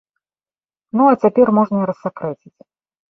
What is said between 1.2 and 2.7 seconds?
цяпер можна і рассакрэціць.